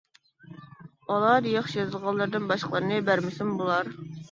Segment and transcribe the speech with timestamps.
[1.09, 3.97] ئالاھىدە ياخشى يېزىلغانلىرىدىن باشقىلىرىنى بەرمىسىمۇ بولار.